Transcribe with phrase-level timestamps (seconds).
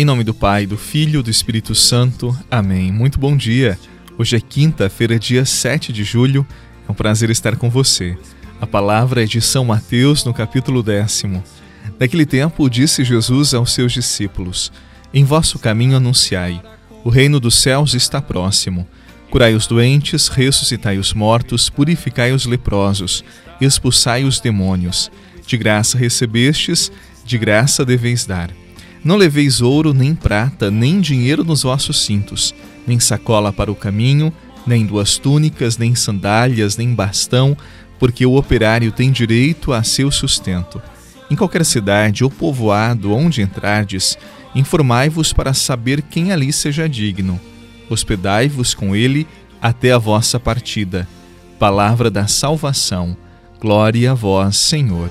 [0.00, 2.32] Em nome do Pai, do Filho e do Espírito Santo.
[2.48, 2.92] Amém.
[2.92, 3.76] Muito bom dia.
[4.16, 6.46] Hoje é quinta-feira, dia 7 de julho.
[6.88, 8.16] É um prazer estar com você.
[8.60, 11.42] A palavra é de São Mateus, no capítulo décimo.
[11.98, 14.70] Naquele tempo, disse Jesus aos seus discípulos:
[15.12, 16.62] Em vosso caminho anunciai:
[17.02, 18.86] o reino dos céus está próximo.
[19.32, 23.24] Curai os doentes, ressuscitai os mortos, purificai os leprosos,
[23.60, 25.10] expulsai os demônios.
[25.44, 26.92] De graça recebestes,
[27.24, 28.48] de graça deveis dar.
[29.04, 32.54] Não leveis ouro, nem prata, nem dinheiro nos vossos cintos,
[32.86, 34.32] nem sacola para o caminho,
[34.66, 37.56] nem duas túnicas, nem sandálias, nem bastão,
[37.98, 40.80] porque o operário tem direito a seu sustento.
[41.30, 44.18] Em qualquer cidade ou povoado onde entrardes,
[44.54, 47.40] informai-vos para saber quem ali seja digno.
[47.88, 49.26] Hospedai-vos com ele
[49.60, 51.08] até a vossa partida.
[51.58, 53.16] Palavra da salvação.
[53.60, 55.10] Glória a vós, Senhor.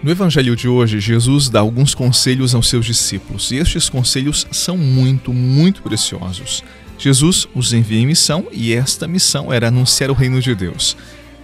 [0.00, 4.76] No Evangelho de hoje, Jesus dá alguns conselhos aos seus discípulos e estes conselhos são
[4.76, 6.62] muito, muito preciosos.
[6.96, 10.96] Jesus os envia em missão e esta missão era anunciar o reino de Deus.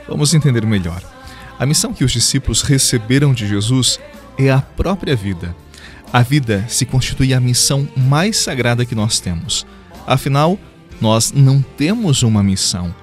[0.09, 1.03] Vamos entender melhor.
[1.59, 3.99] A missão que os discípulos receberam de Jesus
[4.39, 5.55] é a própria vida.
[6.13, 9.67] A vida se constitui a missão mais sagrada que nós temos.
[10.07, 10.57] Afinal,
[11.01, 12.95] nós não temos uma missão,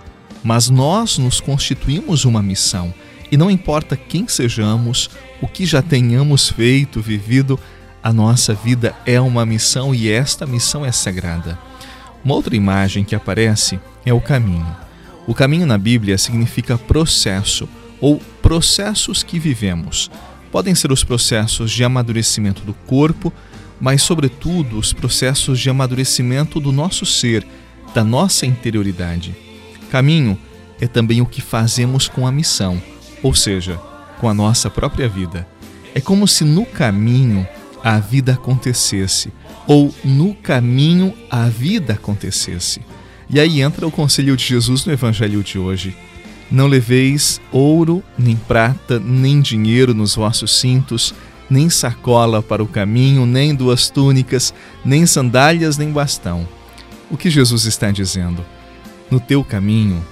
[0.41, 2.93] mas nós nos constituímos uma missão.
[3.31, 5.09] E não importa quem sejamos,
[5.41, 7.57] o que já tenhamos feito, vivido,
[8.03, 11.57] a nossa vida é uma missão e esta missão é sagrada.
[12.25, 14.75] Uma outra imagem que aparece é o caminho.
[15.25, 17.69] O caminho na Bíblia significa processo
[18.01, 20.11] ou processos que vivemos.
[20.51, 23.31] Podem ser os processos de amadurecimento do corpo,
[23.79, 27.47] mas, sobretudo, os processos de amadurecimento do nosso ser,
[27.93, 29.33] da nossa interioridade.
[29.89, 30.37] Caminho
[30.81, 32.81] é também o que fazemos com a missão
[33.23, 33.79] ou seja,
[34.19, 35.47] com a nossa própria vida.
[35.93, 37.47] É como se no caminho
[37.83, 39.31] a vida acontecesse,
[39.67, 42.81] ou no caminho a vida acontecesse.
[43.29, 45.95] E aí entra o conselho de Jesus no Evangelho de hoje.
[46.51, 51.13] Não leveis ouro, nem prata, nem dinheiro nos vossos cintos,
[51.49, 54.53] nem sacola para o caminho, nem duas túnicas,
[54.83, 56.47] nem sandálias, nem bastão.
[57.09, 58.45] O que Jesus está dizendo?
[59.09, 60.05] No teu caminho,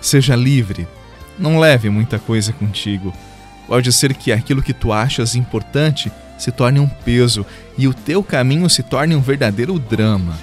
[0.00, 0.86] seja livre
[1.38, 3.12] não leve muita coisa contigo.
[3.66, 7.44] Pode ser que aquilo que tu achas importante se torne um peso
[7.76, 10.38] e o teu caminho se torne um verdadeiro drama.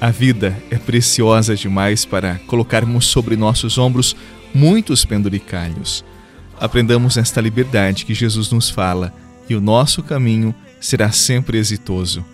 [0.00, 4.16] A vida é preciosa demais para colocarmos sobre nossos ombros
[4.52, 6.04] muitos penduricalhos.
[6.60, 9.12] Aprendamos esta liberdade que Jesus nos fala
[9.48, 12.24] e o nosso caminho será sempre exitoso.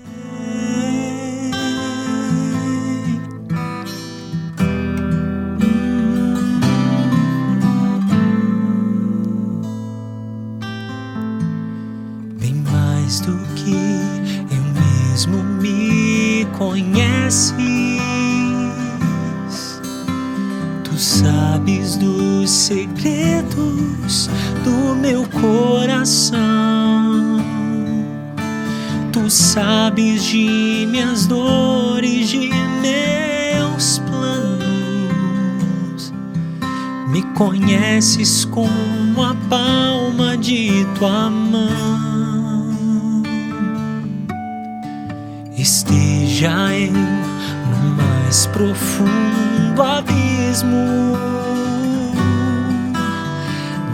[15.19, 17.59] Mesmo me conheces.
[20.85, 24.31] Tu sabes dos segredos
[24.63, 26.39] do meu coração.
[29.13, 32.51] Tu sabes de minhas dores, de
[32.81, 34.55] meus planos.
[37.09, 42.08] Me conheces como a palma de tua mão.
[45.69, 51.15] Esteja eu no mais profundo abismo,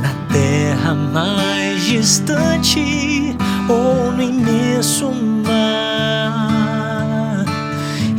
[0.01, 3.37] na terra mais distante
[3.69, 5.11] ou no imenso
[5.45, 5.75] mar,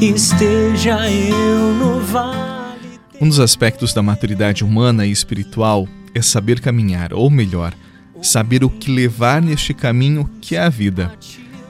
[0.02, 3.00] esteja eu no vale.
[3.22, 7.74] Um dos aspectos da maturidade humana e espiritual é saber caminhar, ou melhor,
[8.22, 11.10] saber o que levar neste caminho que é a vida.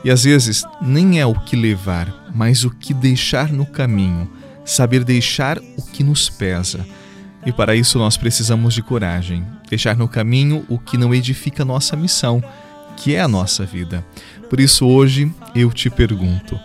[0.06, 4.30] E às vezes nem é o que levar, mas o que deixar no caminho,
[4.64, 6.86] saber deixar o que nos pesa.
[7.44, 11.96] E para isso nós precisamos de coragem, deixar no caminho o que não edifica nossa
[11.96, 12.44] missão,
[12.96, 14.06] que é a nossa vida.
[14.48, 16.60] Por isso hoje eu te pergunto: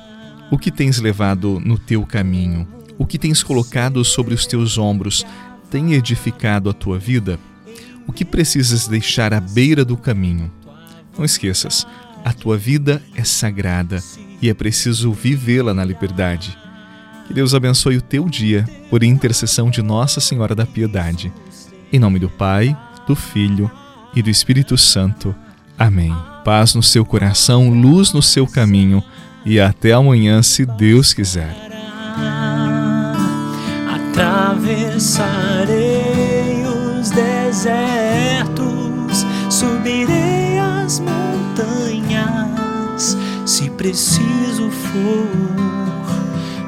[0.50, 2.68] o que tens levado no teu caminho?
[2.98, 5.24] O que tens colocado sobre os teus ombros
[5.70, 7.40] tem edificado a tua vida?
[8.06, 10.52] O que precisas deixar à beira do caminho?
[11.16, 11.86] Não esqueças,
[12.24, 14.02] a tua vida é sagrada
[14.40, 16.56] e é preciso vivê-la na liberdade.
[17.26, 21.32] Que Deus abençoe o teu dia por intercessão de Nossa Senhora da Piedade.
[21.92, 22.76] Em nome do Pai,
[23.06, 23.70] do Filho
[24.14, 25.34] e do Espírito Santo.
[25.78, 26.14] Amém.
[26.44, 29.02] Paz no seu coração, luz no seu caminho
[29.44, 31.56] e até amanhã, se Deus quiser.
[33.88, 38.56] Atravessarei os desertos,
[39.48, 41.99] subirei as montanhas,
[43.50, 45.26] se preciso for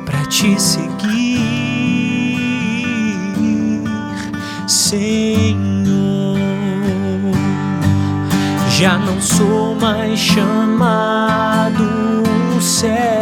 [0.04, 1.38] para te seguir,
[4.66, 5.56] Senhor.
[8.68, 11.84] Já não sou mais chamado
[12.56, 13.21] um servo